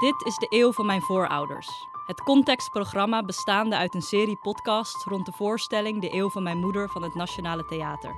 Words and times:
Dit 0.00 0.26
is 0.26 0.36
de 0.36 0.46
eeuw 0.48 0.72
van 0.72 0.86
mijn 0.86 1.02
voorouders. 1.02 1.88
Het 2.06 2.22
contextprogramma 2.22 3.22
bestaande 3.22 3.76
uit 3.76 3.94
een 3.94 4.02
serie 4.02 4.36
podcasts 4.36 5.04
rond 5.04 5.26
de 5.26 5.32
voorstelling 5.32 6.00
De 6.00 6.14
eeuw 6.14 6.30
van 6.30 6.42
mijn 6.42 6.58
moeder 6.58 6.88
van 6.88 7.02
het 7.02 7.14
Nationale 7.14 7.64
Theater. 7.64 8.14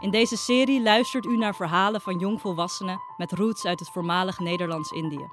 In 0.00 0.10
deze 0.10 0.36
serie 0.36 0.82
luistert 0.82 1.26
u 1.26 1.36
naar 1.36 1.54
verhalen 1.54 2.00
van 2.00 2.18
jongvolwassenen 2.18 3.00
met 3.16 3.32
roots 3.32 3.64
uit 3.64 3.80
het 3.80 3.90
voormalig 3.90 4.38
Nederlands-Indië. 4.38 5.28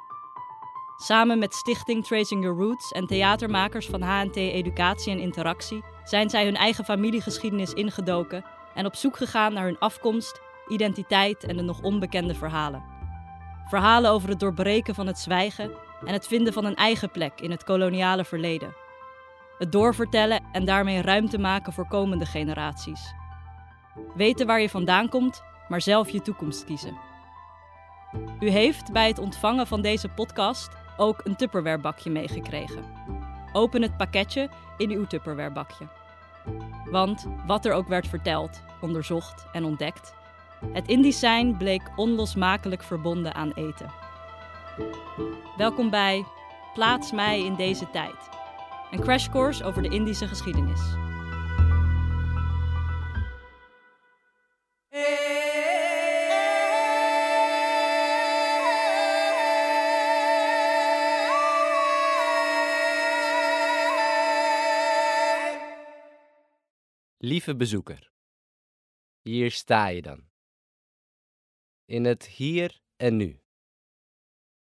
Samen 0.97 1.39
met 1.39 1.53
Stichting 1.53 2.05
Tracing 2.05 2.43
Your 2.43 2.59
Roots 2.59 2.91
en 2.91 3.07
theatermakers 3.07 3.87
van 3.87 4.01
HNT 4.01 4.35
Educatie 4.35 5.11
en 5.11 5.19
Interactie 5.19 5.83
zijn 6.03 6.29
zij 6.29 6.45
hun 6.45 6.55
eigen 6.55 6.85
familiegeschiedenis 6.85 7.73
ingedoken 7.73 8.45
en 8.73 8.85
op 8.85 8.95
zoek 8.95 9.17
gegaan 9.17 9.53
naar 9.53 9.65
hun 9.65 9.79
afkomst, 9.79 10.41
identiteit 10.67 11.43
en 11.43 11.57
de 11.57 11.63
nog 11.63 11.81
onbekende 11.81 12.35
verhalen. 12.35 12.98
Verhalen 13.69 14.11
over 14.11 14.29
het 14.29 14.39
doorbreken 14.39 14.95
van 14.95 15.07
het 15.07 15.19
zwijgen 15.19 15.71
en 16.05 16.13
het 16.13 16.27
vinden 16.27 16.53
van 16.53 16.65
een 16.65 16.75
eigen 16.75 17.11
plek 17.11 17.41
in 17.41 17.51
het 17.51 17.63
koloniale 17.63 18.25
verleden. 18.25 18.75
Het 19.57 19.71
doorvertellen 19.71 20.43
en 20.51 20.65
daarmee 20.65 21.01
ruimte 21.01 21.37
maken 21.37 21.73
voor 21.73 21.87
komende 21.87 22.25
generaties. 22.25 23.13
Weten 24.15 24.47
waar 24.47 24.61
je 24.61 24.69
vandaan 24.69 25.09
komt, 25.09 25.43
maar 25.67 25.81
zelf 25.81 26.09
je 26.09 26.21
toekomst 26.21 26.65
kiezen. 26.65 26.97
U 28.39 28.49
heeft 28.49 28.91
bij 28.91 29.07
het 29.07 29.19
ontvangen 29.19 29.67
van 29.67 29.81
deze 29.81 30.07
podcast 30.07 30.69
ook 30.97 31.21
een 31.23 31.35
Tupperware-bakje 31.35 32.09
meegekregen. 32.09 32.83
Open 33.53 33.81
het 33.81 33.97
pakketje 33.97 34.49
in 34.77 34.91
uw 34.91 35.05
Tupperware-bakje. 35.05 35.87
Want 36.91 37.27
wat 37.45 37.65
er 37.65 37.73
ook 37.73 37.87
werd 37.87 38.07
verteld, 38.07 38.61
onderzocht 38.81 39.45
en 39.51 39.63
ontdekt, 39.63 40.13
het 40.65 40.87
Indisch 40.87 41.19
zijn 41.19 41.57
bleek 41.57 41.81
onlosmakelijk 41.95 42.83
verbonden 42.83 43.35
aan 43.35 43.51
eten. 43.51 43.91
Welkom 45.57 45.89
bij 45.89 46.25
Plaats 46.73 47.11
mij 47.11 47.45
in 47.45 47.55
deze 47.55 47.89
tijd. 47.89 48.29
Een 48.91 48.99
crashcourse 48.99 49.63
over 49.63 49.81
de 49.81 49.89
Indische 49.89 50.27
geschiedenis. 50.27 50.81
Lieve 67.17 67.55
bezoeker, 67.55 68.11
hier 69.21 69.51
sta 69.51 69.87
je 69.87 70.01
dan. 70.01 70.28
In 71.89 72.05
het 72.05 72.25
hier 72.25 72.79
en 72.97 73.15
nu. 73.15 73.39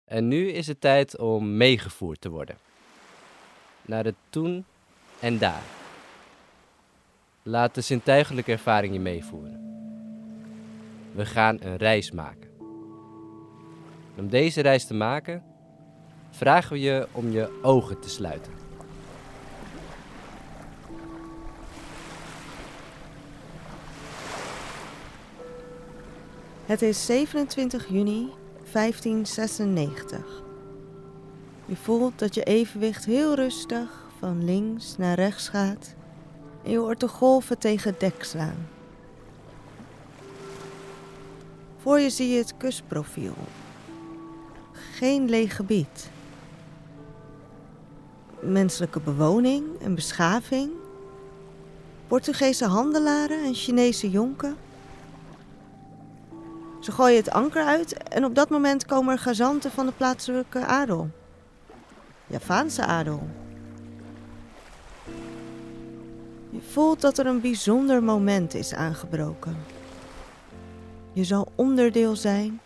En 0.06 0.28
nu 0.28 0.50
is 0.50 0.68
het 0.68 0.82
tijd 0.82 1.18
om 1.18 1.58
meegevoerd 1.58 2.22
te 2.22 2.30
worden. 2.30 2.58
Naar 3.82 4.04
het 4.06 4.16
toen 4.30 4.66
en 5.20 5.38
daar. 5.38 5.64
Laat 7.44 7.76
de 7.76 7.82
zintuigelijke 7.82 8.52
ervaring 8.52 8.94
je 8.94 9.00
meevoeren. 9.00 9.60
We 11.12 11.26
gaan 11.26 11.58
een 11.62 11.78
reis 11.78 12.12
maken. 12.12 12.50
om 14.16 14.30
deze 14.30 14.62
reis 14.62 14.86
te 14.86 14.94
maken, 14.94 15.44
vragen 16.32 16.72
we 16.72 16.80
je 16.80 17.08
om 17.12 17.32
je 17.32 17.60
ogen 17.62 18.00
te 18.00 18.10
sluiten. 18.10 18.63
Het 26.74 26.82
is 26.82 27.06
27 27.06 27.88
juni 27.90 28.30
1596. 28.72 30.44
Je 31.66 31.76
voelt 31.76 32.20
dat 32.20 32.36
je 32.36 32.44
evenwicht 32.44 33.06
heel 33.06 33.36
rustig 33.36 34.06
van 34.20 34.46
links 34.46 34.98
naar 34.98 35.16
rechts 35.16 35.50
gaat 35.50 35.96
en 36.64 36.72
je 36.72 36.78
hoort 36.78 37.00
de 37.00 37.08
golven 37.08 37.58
tegen 37.58 37.92
het 37.92 38.00
dek 38.00 38.24
slaan. 38.24 38.68
Voor 41.78 42.00
je 42.00 42.10
zie 42.10 42.30
je 42.30 42.38
het 42.38 42.58
kustprofiel. 42.58 43.36
Geen 44.72 45.30
leeg 45.30 45.56
gebied. 45.56 46.10
Menselijke 48.40 49.00
bewoning 49.00 49.66
en 49.82 49.96
beschaving. 49.96 50.72
Portugese 52.08 52.66
handelaren 52.66 53.44
en 53.44 53.54
Chinese 53.54 54.10
jonken. 54.10 54.63
Ze 56.84 56.92
gooien 56.92 57.18
het 57.18 57.30
anker 57.30 57.66
uit 57.66 57.94
en 58.04 58.26
op 58.26 58.36
dat 58.36 58.50
moment 58.50 58.86
komen 58.86 59.14
er 59.14 59.20
gezanten 59.20 59.72
van 59.72 59.86
de 59.86 59.92
plaatselijke 59.92 60.66
adel. 60.66 61.10
Javaanse 62.28 62.86
adel. 62.86 63.28
Je 66.50 66.62
voelt 66.72 67.02
dat 67.02 67.18
er 67.18 67.26
een 67.26 67.42
bijzonder 67.42 68.04
moment 68.04 68.54
is 68.54 68.74
aangebroken. 68.74 69.58
Je 71.14 71.24
zal 71.24 71.48
onderdeel 71.56 72.16
zijn 72.16 72.60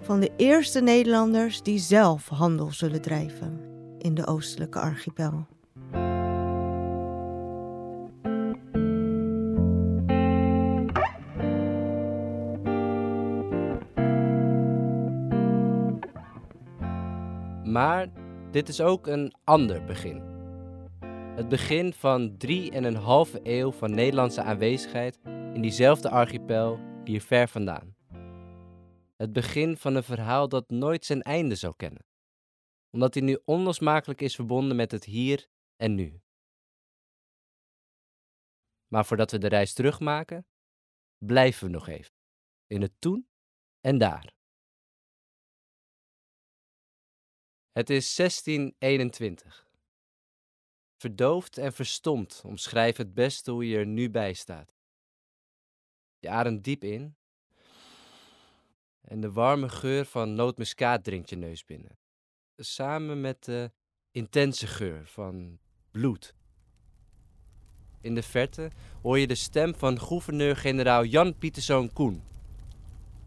van 0.00 0.20
de 0.20 0.32
eerste 0.36 0.80
Nederlanders 0.80 1.62
die 1.62 1.78
zelf 1.78 2.28
handel 2.28 2.72
zullen 2.72 3.02
drijven 3.02 3.60
in 3.98 4.14
de 4.14 4.26
oostelijke 4.26 4.78
archipel. 4.78 5.46
Maar 17.74 18.08
dit 18.50 18.68
is 18.68 18.80
ook 18.80 19.06
een 19.06 19.34
ander 19.44 19.84
begin. 19.84 20.22
Het 21.36 21.48
begin 21.48 21.92
van 21.92 22.36
drie 22.36 22.70
en 22.70 22.84
een 22.84 22.96
halve 22.96 23.40
eeuw 23.42 23.72
van 23.72 23.94
Nederlandse 23.94 24.42
aanwezigheid 24.42 25.18
in 25.24 25.60
diezelfde 25.60 26.10
archipel 26.10 26.78
hier 27.04 27.20
ver 27.20 27.48
vandaan. 27.48 27.96
Het 29.16 29.32
begin 29.32 29.76
van 29.76 29.94
een 29.94 30.02
verhaal 30.02 30.48
dat 30.48 30.70
nooit 30.70 31.04
zijn 31.04 31.22
einde 31.22 31.54
zou 31.54 31.74
kennen, 31.76 32.06
omdat 32.90 33.14
hij 33.14 33.22
nu 33.22 33.38
onlosmakelijk 33.44 34.20
is 34.20 34.34
verbonden 34.34 34.76
met 34.76 34.90
het 34.90 35.04
hier 35.04 35.46
en 35.76 35.94
nu. 35.94 36.20
Maar 38.88 39.04
voordat 39.04 39.30
we 39.30 39.38
de 39.38 39.48
reis 39.48 39.72
terugmaken, 39.72 40.46
blijven 41.18 41.66
we 41.66 41.72
nog 41.72 41.88
even 41.88 42.14
in 42.66 42.82
het 42.82 42.92
toen 42.98 43.28
en 43.80 43.98
daar. 43.98 44.34
Het 47.74 47.90
is 47.90 48.14
1621. 48.14 49.66
Verdoofd 50.96 51.58
en 51.58 51.72
verstomd 51.72 52.42
omschrijf 52.44 52.96
het 52.96 53.14
beste 53.14 53.50
hoe 53.50 53.68
je 53.68 53.76
er 53.76 53.86
nu 53.86 54.10
bij 54.10 54.32
staat. 54.32 54.74
Je 56.18 56.28
ademt 56.28 56.64
diep 56.64 56.84
in 56.84 57.16
en 59.00 59.20
de 59.20 59.32
warme 59.32 59.68
geur 59.68 60.04
van 60.04 60.34
nootmuskaat 60.34 61.04
dringt 61.04 61.30
je 61.30 61.36
neus 61.36 61.64
binnen. 61.64 61.98
Samen 62.56 63.20
met 63.20 63.44
de 63.44 63.70
intense 64.10 64.66
geur 64.66 65.06
van 65.06 65.58
bloed. 65.90 66.34
In 68.00 68.14
de 68.14 68.22
verte 68.22 68.70
hoor 69.02 69.18
je 69.18 69.26
de 69.26 69.34
stem 69.34 69.74
van 69.74 70.00
gouverneur-generaal 70.00 71.04
Jan 71.04 71.38
Pieterszoon 71.38 71.92
Koen. 71.92 72.22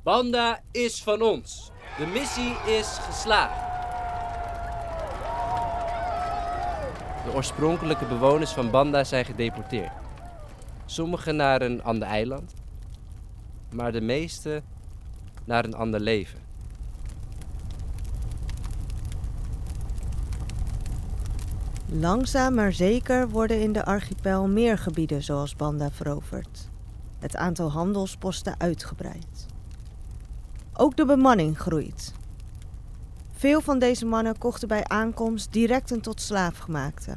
Banda 0.04 0.64
is 0.72 1.04
van 1.04 1.22
ons. 1.22 1.72
De 1.98 2.06
missie 2.06 2.52
is 2.52 2.98
geslaagd. 2.98 3.67
De 7.28 7.34
oorspronkelijke 7.34 8.06
bewoners 8.06 8.52
van 8.52 8.72
Banda 8.72 9.04
zijn 9.04 9.26
gedeporteerd. 9.26 9.92
Sommigen 10.86 11.36
naar 11.36 11.62
een 11.62 11.84
ander 11.84 12.08
eiland, 12.08 12.54
maar 13.74 13.92
de 13.92 14.02
meeste 14.02 14.62
naar 15.46 15.66
een 15.66 15.74
ander 15.74 16.00
leven. 16.00 16.40
Langzaam 21.86 22.54
maar 22.54 22.74
zeker 22.74 23.30
worden 23.30 23.62
in 23.62 23.74
de 23.74 23.86
archipel 23.86 24.48
meer 24.48 24.78
gebieden 24.78 25.24
zoals 25.24 25.56
Banda 25.56 25.92
veroverd. 25.92 26.70
Het 27.20 27.36
aantal 27.36 27.72
handelsposten 27.72 28.56
uitgebreid. 28.58 29.46
Ook 30.74 30.96
de 30.96 31.06
bemanning 31.06 31.58
groeit. 31.60 32.14
Veel 33.38 33.62
van 33.62 33.80
deze 33.80 34.06
mannen 34.06 34.38
kochten 34.38 34.68
bij 34.68 34.84
aankomst 34.84 35.54
direct 35.54 35.92
een 35.92 36.02
tot 36.02 36.22
slaaf 36.22 36.58
gemaakte. 36.58 37.16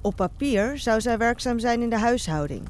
Op 0.00 0.16
papier 0.16 0.78
zou 0.78 1.00
zij 1.00 1.18
werkzaam 1.18 1.58
zijn 1.58 1.82
in 1.82 1.90
de 1.90 1.98
huishouding. 1.98 2.68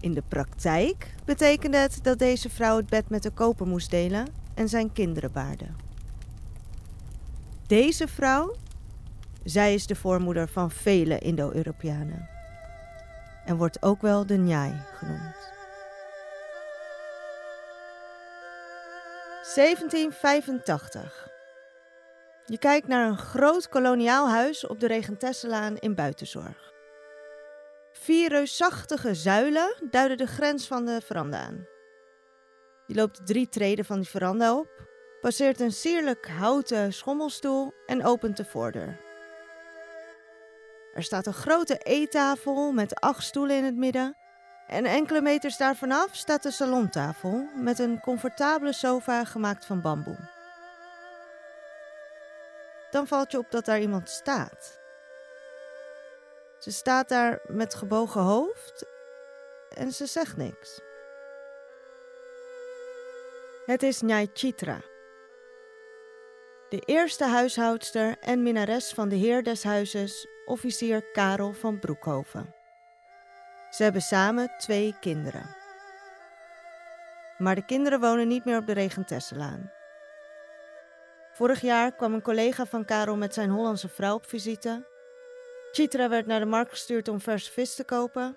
In 0.00 0.12
de 0.12 0.22
praktijk 0.28 1.14
betekende 1.24 1.76
het 1.76 1.98
dat 2.02 2.18
deze 2.18 2.50
vrouw 2.50 2.76
het 2.76 2.88
bed 2.88 3.08
met 3.08 3.22
de 3.22 3.30
koper 3.30 3.66
moest 3.66 3.90
delen 3.90 4.26
en 4.54 4.68
zijn 4.68 4.92
kinderen 4.92 5.32
baarde. 5.32 5.66
Deze 7.66 8.08
vrouw, 8.08 8.54
zij 9.44 9.74
is 9.74 9.86
de 9.86 9.96
voormoeder 9.96 10.48
van 10.48 10.70
vele 10.70 11.18
Indo-Europeanen 11.18 12.28
en 13.44 13.56
wordt 13.56 13.82
ook 13.82 14.02
wel 14.02 14.26
de 14.26 14.36
Njai 14.36 14.72
genoemd. 14.98 15.43
1785. 19.54 21.28
Je 22.46 22.58
kijkt 22.58 22.86
naar 22.86 23.08
een 23.08 23.18
groot 23.18 23.68
koloniaal 23.68 24.28
huis 24.28 24.66
op 24.66 24.80
de 24.80 24.86
Regentesselaan 24.86 25.76
in 25.76 25.94
Buitenzorg. 25.94 26.72
Vier 27.92 28.28
reusachtige 28.28 29.14
zuilen 29.14 29.74
duiden 29.90 30.16
de 30.16 30.26
grens 30.26 30.66
van 30.66 30.84
de 30.84 31.00
veranda 31.04 31.38
aan. 31.38 31.66
Je 32.86 32.94
loopt 32.94 33.26
drie 33.26 33.48
treden 33.48 33.84
van 33.84 34.00
die 34.00 34.08
veranda 34.08 34.58
op, 34.58 34.68
passeert 35.20 35.60
een 35.60 35.72
sierlijk 35.72 36.28
houten 36.28 36.92
schommelstoel 36.92 37.72
en 37.86 38.04
opent 38.04 38.36
de 38.36 38.44
voordeur. 38.44 39.00
Er 40.94 41.02
staat 41.02 41.26
een 41.26 41.32
grote 41.32 41.78
eettafel 41.78 42.72
met 42.72 43.00
acht 43.00 43.22
stoelen 43.22 43.56
in 43.56 43.64
het 43.64 43.76
midden. 43.76 44.16
En 44.66 44.84
enkele 44.84 45.20
meters 45.20 45.56
daar 45.56 45.76
vanaf 45.76 46.14
staat 46.14 46.42
de 46.42 46.50
salontafel 46.50 47.48
met 47.54 47.78
een 47.78 48.00
comfortabele 48.00 48.72
sofa 48.72 49.24
gemaakt 49.24 49.66
van 49.66 49.80
bamboe. 49.80 50.16
Dan 52.90 53.06
valt 53.06 53.30
je 53.30 53.38
op 53.38 53.50
dat 53.50 53.64
daar 53.64 53.80
iemand 53.80 54.10
staat. 54.10 54.80
Ze 56.58 56.72
staat 56.72 57.08
daar 57.08 57.40
met 57.46 57.74
gebogen 57.74 58.20
hoofd 58.20 58.86
en 59.68 59.92
ze 59.92 60.06
zegt 60.06 60.36
niks. 60.36 60.80
Het 63.66 63.82
is 63.82 64.00
Nyai 64.00 64.30
Chitra, 64.32 64.80
de 66.68 66.78
eerste 66.78 67.24
huishoudster 67.24 68.16
en 68.20 68.42
minnares 68.42 68.92
van 68.92 69.08
de 69.08 69.16
heer 69.16 69.42
des 69.42 69.62
huizes, 69.62 70.26
officier 70.44 71.02
Karel 71.12 71.52
van 71.52 71.78
Broekhoven. 71.78 72.54
Ze 73.74 73.82
hebben 73.82 74.02
samen 74.02 74.50
twee 74.58 74.96
kinderen. 75.00 75.56
Maar 77.38 77.54
de 77.54 77.64
kinderen 77.64 78.00
wonen 78.00 78.28
niet 78.28 78.44
meer 78.44 78.58
op 78.58 78.66
de 78.66 78.72
Regentesselaan. 78.72 79.72
Vorig 81.32 81.60
jaar 81.60 81.92
kwam 81.92 82.14
een 82.14 82.22
collega 82.22 82.66
van 82.66 82.84
Karel 82.84 83.16
met 83.16 83.34
zijn 83.34 83.50
Hollandse 83.50 83.88
vrouw 83.88 84.14
op 84.14 84.26
visite. 84.26 84.86
Chitra 85.72 86.08
werd 86.08 86.26
naar 86.26 86.40
de 86.40 86.46
markt 86.46 86.70
gestuurd 86.70 87.08
om 87.08 87.20
verse 87.20 87.52
vis 87.52 87.74
te 87.74 87.84
kopen 87.84 88.36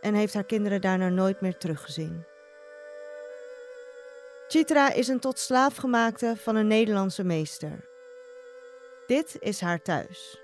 en 0.00 0.14
heeft 0.14 0.34
haar 0.34 0.44
kinderen 0.44 0.80
daarna 0.80 1.08
nooit 1.08 1.40
meer 1.40 1.56
teruggezien. 1.56 2.26
Chitra 4.48 4.92
is 4.92 5.08
een 5.08 5.20
tot 5.20 5.38
slaaf 5.38 5.76
gemaakte 5.76 6.36
van 6.36 6.56
een 6.56 6.66
Nederlandse 6.66 7.24
meester. 7.24 7.88
Dit 9.06 9.36
is 9.38 9.60
haar 9.60 9.82
thuis. 9.82 10.40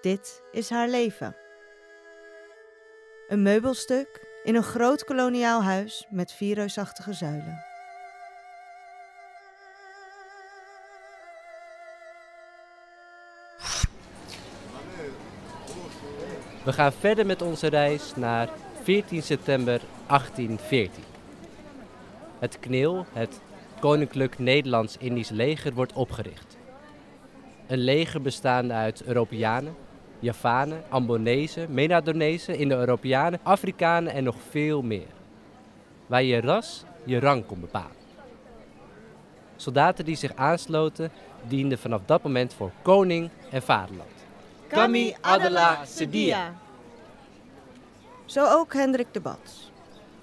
Dit 0.00 0.42
is 0.50 0.70
haar 0.70 0.88
leven. 0.88 1.36
Een 3.28 3.42
meubelstuk 3.42 4.26
in 4.42 4.54
een 4.54 4.62
groot 4.62 5.04
koloniaal 5.04 5.62
huis 5.62 6.06
met 6.10 6.32
vier 6.32 6.54
reusachtige 6.54 7.12
zuilen. 7.12 7.64
We 16.64 16.72
gaan 16.72 16.92
verder 16.92 17.26
met 17.26 17.42
onze 17.42 17.66
reis 17.66 18.16
naar 18.16 18.48
14 18.82 19.22
september 19.22 19.80
1814. 20.06 21.04
Het 22.38 22.58
KNIL, 22.60 23.06
het 23.12 23.40
Koninklijk 23.80 24.38
Nederlands-Indisch 24.38 25.30
Leger, 25.30 25.74
wordt 25.74 25.92
opgericht. 25.92 26.56
Een 27.66 27.78
leger 27.78 28.22
bestaande 28.22 28.72
uit 28.72 29.02
Europeanen, 29.02 29.76
Javanen, 30.24 30.82
Ambonezen, 30.88 31.74
Menadonezen, 31.74 32.58
Indo-Europeanen, 32.58 33.40
Afrikanen 33.42 34.12
en 34.12 34.24
nog 34.24 34.36
veel 34.50 34.82
meer. 34.82 35.12
Waar 36.06 36.22
je 36.22 36.40
ras 36.40 36.84
je 37.04 37.18
rang 37.18 37.46
kon 37.46 37.60
bepalen. 37.60 38.02
Soldaten 39.56 40.04
die 40.04 40.16
zich 40.16 40.36
aansloten 40.36 41.10
dienden 41.48 41.78
vanaf 41.78 42.00
dat 42.06 42.22
moment 42.22 42.54
voor 42.54 42.70
koning 42.82 43.30
en 43.50 43.62
vaderland. 43.62 44.10
Kami 44.66 45.14
Adela 45.20 45.84
Sedia. 45.84 46.54
Zo 48.24 48.46
ook 48.46 48.72
Hendrik 48.72 49.06
de 49.12 49.20
Bats, 49.20 49.70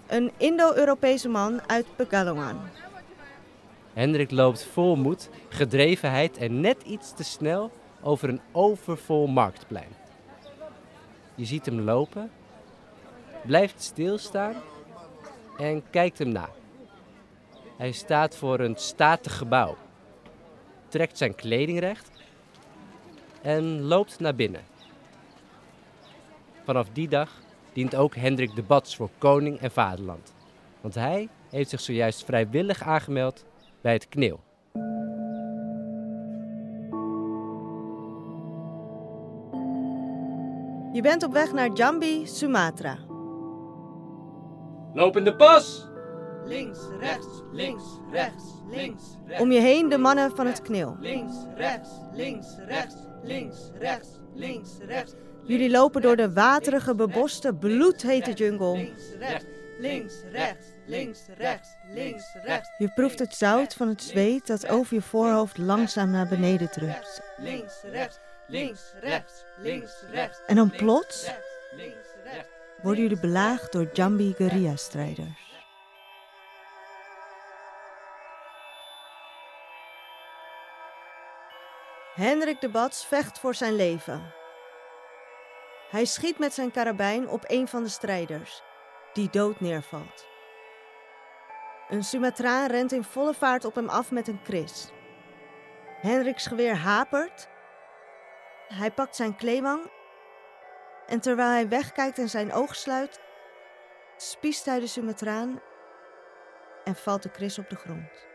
een 0.07 0.31
Indo-Europese 0.37 1.29
man 1.29 1.61
uit 1.67 1.85
Pegalongan. 1.95 2.59
Hendrik 3.93 4.31
loopt 4.31 4.63
vol 4.63 4.95
moed, 4.95 5.29
gedrevenheid 5.49 6.37
en 6.37 6.61
net 6.61 6.83
iets 6.83 7.13
te 7.13 7.23
snel 7.23 7.71
over 8.01 8.29
een 8.29 8.41
overvol 8.51 9.27
marktplein. 9.27 9.89
Je 11.35 11.45
ziet 11.45 11.65
hem 11.65 11.81
lopen, 11.81 12.31
blijft 13.45 13.81
stilstaan 13.81 14.55
en 15.57 15.83
kijkt 15.89 16.17
hem 16.17 16.29
na. 16.29 16.49
Hij 17.77 17.91
staat 17.91 18.35
voor 18.35 18.59
een 18.59 18.75
statig 18.75 19.37
gebouw, 19.37 19.77
trekt 20.87 21.17
zijn 21.17 21.35
kleding 21.35 21.79
recht 21.79 22.11
en 23.41 23.81
loopt 23.81 24.19
naar 24.19 24.35
binnen. 24.35 24.61
Vanaf 26.63 26.87
die 26.93 27.07
dag 27.07 27.41
dient 27.73 27.95
ook 27.95 28.15
Hendrik 28.15 28.55
de 28.55 28.63
Bats 28.63 28.95
voor 28.95 29.09
koning 29.17 29.59
en 29.59 29.71
vaderland, 29.71 30.33
want 30.81 30.95
hij 30.95 31.29
heeft 31.49 31.69
zich 31.69 31.81
zojuist 31.81 32.25
vrijwillig 32.25 32.83
aangemeld 32.83 33.45
bij 33.81 33.93
het 33.93 34.09
KNIL. 34.09 34.39
Je 41.01 41.07
bent 41.07 41.23
op 41.23 41.33
weg 41.33 41.53
naar 41.53 41.71
Jambi, 41.73 42.25
Sumatra. 42.27 42.97
Lopende 44.93 45.35
pas! 45.35 45.87
Links, 46.45 46.79
rechts, 46.99 47.27
links, 47.51 47.83
rechts, 48.11 48.43
links, 48.69 49.03
rechts. 49.25 49.41
Om 49.41 49.51
je 49.51 49.59
heen 49.59 49.89
de 49.89 49.97
mannen 49.97 50.35
van 50.35 50.45
het 50.45 50.61
knil. 50.61 50.95
Links, 50.99 51.35
rechts, 51.55 51.89
links, 52.13 52.47
rechts, 52.67 52.95
links, 53.23 53.55
rechts, 53.79 54.09
links, 54.33 54.69
rechts. 54.85 55.13
Jullie 55.43 55.69
lopen 55.69 56.01
door 56.01 56.15
de 56.15 56.33
waterige, 56.33 56.95
beboste, 56.95 57.53
bloedhete 57.53 58.31
jungle. 58.31 58.77
Links, 58.77 59.03
rechts, 59.19 59.45
links, 59.79 60.13
rechts, 60.31 60.65
links, 60.85 61.25
rechts, 61.37 61.75
links, 61.93 62.35
rechts. 62.43 62.69
Je 62.77 62.91
proeft 62.95 63.19
het 63.19 63.35
zout 63.35 63.73
van 63.73 63.87
het 63.87 64.03
zweet 64.03 64.47
dat 64.47 64.67
over 64.67 64.95
je 64.95 65.01
voorhoofd 65.01 65.57
langzaam 65.57 66.11
naar 66.11 66.27
beneden 66.27 66.71
drupt. 66.71 67.21
Links, 67.37 67.81
rechts, 67.91 68.19
links, 68.51 68.93
rechts, 68.99 69.43
links, 69.57 70.03
rechts. 70.11 70.41
En 70.47 70.55
dan 70.55 70.69
plots 70.69 71.25
rechts, 71.25 71.47
links, 71.71 72.07
rechts. 72.23 72.49
worden 72.81 73.01
jullie 73.01 73.19
belaagd 73.19 73.71
door 73.71 73.89
Jambi 73.93 74.33
guerrilla-strijders. 74.33 75.49
Hendrik 82.13 82.61
de 82.61 82.69
Bats 82.69 83.05
vecht 83.05 83.39
voor 83.39 83.55
zijn 83.55 83.75
leven. 83.75 84.33
Hij 85.89 86.05
schiet 86.05 86.39
met 86.39 86.53
zijn 86.53 86.71
karabijn 86.71 87.29
op 87.29 87.43
een 87.47 87.67
van 87.67 87.83
de 87.83 87.89
strijders, 87.89 88.61
die 89.13 89.29
dood 89.29 89.59
neervalt. 89.59 90.25
Een 91.89 92.03
Sumatraan 92.03 92.67
rent 92.67 92.91
in 92.91 93.03
volle 93.03 93.33
vaart 93.33 93.65
op 93.65 93.75
hem 93.75 93.89
af 93.89 94.11
met 94.11 94.27
een 94.27 94.41
kris. 94.41 94.89
Hendriks 96.01 96.47
geweer 96.47 96.75
hapert. 96.75 97.49
Hij 98.71 98.91
pakt 98.91 99.15
zijn 99.15 99.35
kleewang 99.35 99.91
en 101.07 101.19
terwijl 101.19 101.49
hij 101.49 101.69
wegkijkt 101.69 102.17
en 102.17 102.29
zijn 102.29 102.53
oog 102.53 102.75
sluit, 102.75 103.19
spiest 104.17 104.65
hij 104.65 104.79
de 104.79 104.87
Sumatraan 104.87 105.61
en 106.83 106.95
valt 106.95 107.23
de 107.23 107.29
kris 107.29 107.59
op 107.59 107.69
de 107.69 107.75
grond. 107.75 108.29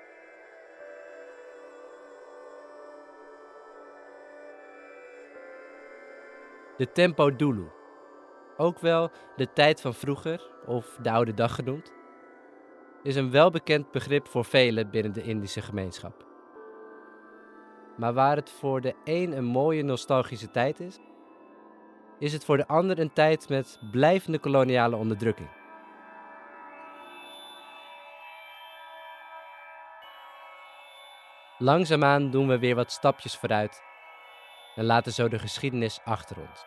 De 6.77 6.93
Tempo 6.93 7.37
Dulu. 7.37 7.71
Ook 8.57 8.79
wel 8.79 9.11
de 9.37 9.53
tijd 9.53 9.81
van 9.81 9.95
vroeger, 9.95 10.51
of 10.67 10.97
de 11.03 11.11
oude 11.11 11.35
dag 11.35 11.55
genoemd, 11.55 11.93
is 13.03 13.17
een 13.17 13.31
welbekend 13.31 13.91
begrip 13.91 14.29
voor 14.29 14.45
velen 14.45 14.91
binnen 14.91 15.13
de 15.13 15.23
Indische 15.23 15.63
gemeenschap. 15.63 16.26
Maar 17.97 18.13
waar 18.13 18.37
het 18.37 18.51
voor 18.51 18.81
de 18.81 18.95
een 19.05 19.37
een 19.37 19.45
mooie 19.45 19.83
nostalgische 19.83 20.51
tijd 20.51 20.81
is, 20.81 20.99
is 22.19 22.33
het 22.33 22.45
voor 22.45 22.57
de 22.57 22.67
ander 22.67 22.99
een 22.99 23.13
tijd 23.13 23.49
met 23.49 23.79
blijvende 23.91 24.39
koloniale 24.39 24.97
onderdrukking. 24.97 25.49
Langzaamaan 31.59 32.31
doen 32.31 32.49
we 32.49 32.59
weer 32.59 32.75
wat 32.75 32.93
stapjes 32.93 33.37
vooruit 33.37 33.83
en 34.75 34.85
laten 34.85 35.13
zo 35.13 35.29
de 35.29 35.39
geschiedenis 35.39 36.01
achter 36.05 36.37
ons. 36.41 36.65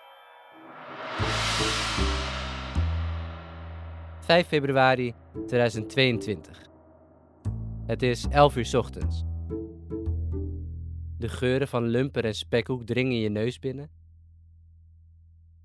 5 4.19 4.47
februari 4.47 5.13
2022. 5.47 6.61
Het 7.85 8.01
is 8.01 8.27
11 8.29 8.55
uur 8.55 8.77
ochtends. 8.77 9.28
De 11.19 11.29
geuren 11.29 11.67
van 11.67 11.83
lumper 11.83 12.25
en 12.25 12.35
spekhoek 12.35 12.85
dringen 12.85 13.19
je 13.19 13.29
neus 13.29 13.59
binnen. 13.59 13.89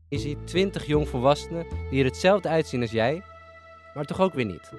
Je 0.09 0.19
ziet 0.19 0.47
20 0.47 0.87
jongvolwassenen 0.87 1.67
die 1.91 1.99
er 1.99 2.05
hetzelfde 2.05 2.49
uitzien 2.49 2.81
als 2.81 2.91
jij, 2.91 3.23
maar 3.95 4.05
toch 4.05 4.21
ook 4.21 4.35
weer 4.35 4.45
niet. 4.45 4.73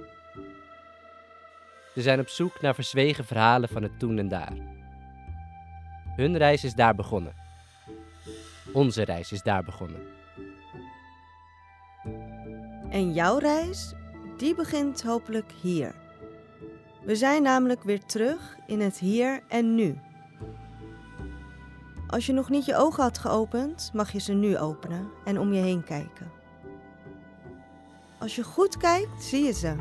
Ze 1.93 2.01
zijn 2.01 2.19
op 2.19 2.27
zoek 2.27 2.61
naar 2.61 2.75
verzwegen 2.75 3.25
verhalen 3.25 3.69
van 3.69 3.83
het 3.83 3.99
toen 3.99 4.17
en 4.17 4.27
daar. 4.27 4.53
Hun 6.15 6.37
reis 6.37 6.63
is 6.63 6.73
daar 6.73 6.95
begonnen. 6.95 7.33
Onze 8.73 9.03
reis 9.03 9.31
is 9.31 9.41
daar 9.41 9.63
begonnen. 9.63 10.01
En 12.89 13.13
jouw 13.13 13.37
reis, 13.37 13.93
die 14.37 14.55
begint 14.55 15.03
hopelijk 15.03 15.51
hier. 15.61 15.95
We 17.03 17.15
zijn 17.15 17.43
namelijk 17.43 17.83
weer 17.83 18.03
terug 18.05 18.57
in 18.67 18.79
het 18.79 18.99
hier 18.99 19.43
en 19.47 19.75
nu. 19.75 19.99
Als 22.07 22.25
je 22.25 22.33
nog 22.33 22.49
niet 22.49 22.65
je 22.65 22.75
ogen 22.75 23.03
had 23.03 23.17
geopend, 23.17 23.89
mag 23.93 24.11
je 24.11 24.19
ze 24.19 24.33
nu 24.33 24.57
openen 24.57 25.09
en 25.23 25.39
om 25.39 25.53
je 25.53 25.61
heen 25.61 25.83
kijken. 25.83 26.31
Als 28.19 28.35
je 28.35 28.43
goed 28.43 28.77
kijkt, 28.77 29.23
zie 29.23 29.43
je 29.45 29.53
ze. 29.53 29.75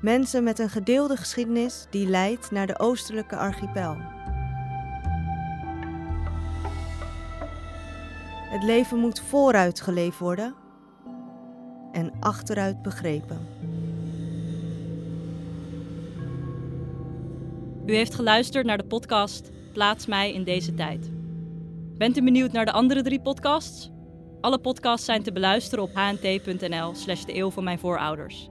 Mensen 0.00 0.44
met 0.44 0.58
een 0.58 0.70
gedeelde 0.70 1.16
geschiedenis 1.16 1.86
die 1.90 2.06
leidt 2.06 2.50
naar 2.50 2.66
de 2.66 2.78
oostelijke 2.78 3.36
archipel. 3.36 3.96
Het 8.50 8.62
leven 8.62 8.98
moet 8.98 9.20
vooruit 9.20 9.80
geleefd 9.80 10.18
worden 10.18 10.54
en 11.92 12.12
achteruit 12.20 12.82
begrepen. 12.82 13.46
U 17.86 17.94
heeft 17.94 18.14
geluisterd 18.14 18.66
naar 18.66 18.78
de 18.78 18.84
podcast 18.84 19.50
Plaats 19.72 20.06
mij 20.06 20.32
in 20.32 20.44
deze 20.44 20.74
tijd. 20.74 21.10
Bent 21.96 22.16
u 22.16 22.22
benieuwd 22.22 22.52
naar 22.52 22.64
de 22.64 22.72
andere 22.72 23.02
drie 23.02 23.20
podcasts? 23.20 23.90
Alle 24.40 24.58
podcasts 24.58 25.04
zijn 25.04 25.22
te 25.22 25.32
beluisteren 25.32 25.84
op 25.84 25.90
hnt.nl 25.94 26.94
slash 26.94 27.24
de 27.24 27.36
eeuw 27.36 27.50
van 27.50 27.64
mijn 27.64 27.78
voorouders. 27.78 28.48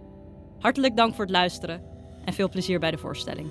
Hartelijk 0.59 0.95
dank 0.95 1.15
voor 1.15 1.23
het 1.23 1.33
luisteren 1.33 1.83
en 2.25 2.33
veel 2.33 2.49
plezier 2.49 2.79
bij 2.79 2.91
de 2.91 2.97
voorstelling. 2.97 3.47